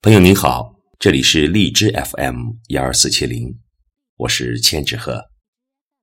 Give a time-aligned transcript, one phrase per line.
[0.00, 3.58] 朋友您好，这里是荔枝 FM 幺二四七零，
[4.14, 5.32] 我是千纸鹤，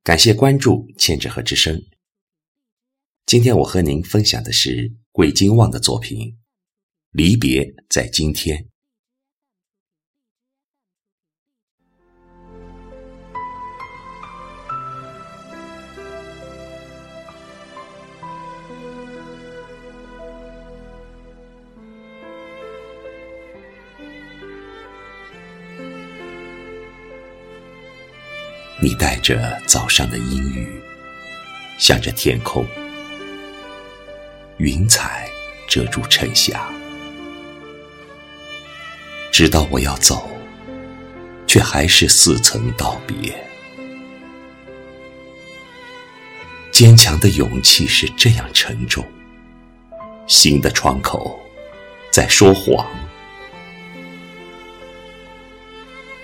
[0.03, 1.81] 感谢关注千纸鹤之声。
[3.25, 6.19] 今天我和您分享的是桂金旺的作品
[7.11, 8.57] 《离别在今天》。
[28.81, 30.81] 你带着早上的阴雨，
[31.77, 32.65] 向着天空，
[34.57, 35.29] 云彩
[35.65, 36.67] 遮住晨霞，
[39.31, 40.29] 直到我要走，
[41.47, 43.33] 却还是似曾道别。
[46.69, 49.05] 坚强的勇气是这样沉重，
[50.27, 51.39] 心的窗口
[52.11, 52.85] 在说谎。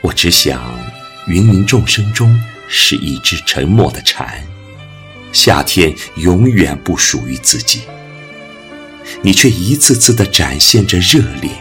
[0.01, 0.90] 我只想。
[1.27, 4.41] 芸芸众生中，是一只沉默的蝉。
[5.31, 7.83] 夏天永远不属于自己，
[9.21, 11.51] 你却一次次的展现着热烈。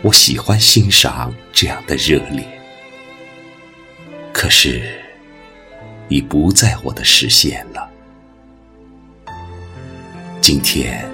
[0.00, 2.42] 我喜欢欣赏这样的热烈，
[4.32, 4.82] 可是
[6.08, 7.88] 已不在我的视线了。
[10.40, 11.06] 今天，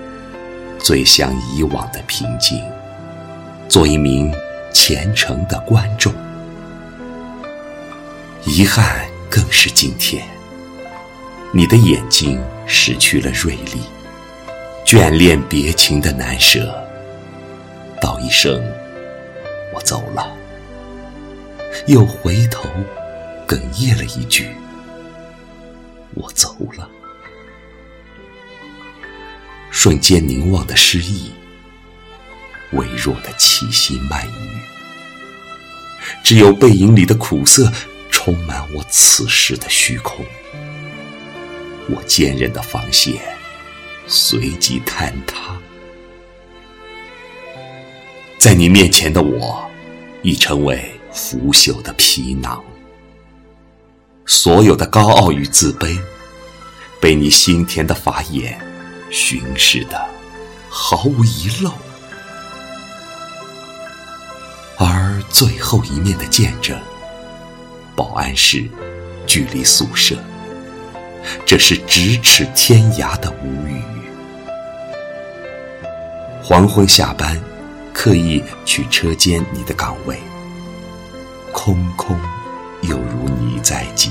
[0.79, 2.63] 最像以往的平静，
[3.69, 4.33] 做一名
[4.73, 6.13] 虔诚的观众。
[8.47, 10.27] 遗憾更是今天，
[11.53, 13.83] 你的眼睛失去了锐利，
[14.85, 16.75] 眷恋别情的难舍。
[18.01, 18.59] 道一声
[19.75, 20.35] 我走了，
[21.87, 22.67] 又回头
[23.47, 24.49] 哽咽了一句
[26.15, 26.89] 我走了。
[29.71, 31.31] 瞬间凝望的诗意，
[32.73, 34.61] 微弱的气息漫语，
[36.25, 37.71] 只有背影里的苦涩。
[38.23, 40.23] 充满我此时的虚空，
[41.89, 43.19] 我坚韧的防线
[44.07, 45.57] 随即坍塌，
[48.39, 49.65] 在你面前的我，
[50.21, 52.63] 已成为腐朽的皮囊。
[54.27, 55.99] 所有的高傲与自卑，
[57.01, 58.61] 被你心田的法眼
[59.11, 59.99] 巡视的
[60.69, 61.73] 毫无遗漏，
[64.77, 66.79] 而最后一面的见证。
[68.01, 68.65] 保安室，
[69.27, 70.17] 距离宿舍，
[71.45, 73.83] 这是咫尺天涯的无语。
[76.43, 77.39] 黄昏下班，
[77.93, 80.19] 刻意去车间你的岗位，
[81.53, 82.19] 空空，
[82.81, 84.11] 又如你在即。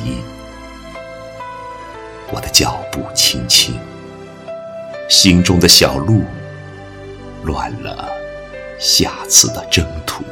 [2.32, 3.76] 我的脚步轻轻，
[5.10, 6.22] 心中的小路
[7.42, 8.08] 乱了，
[8.80, 10.24] 下次的征途。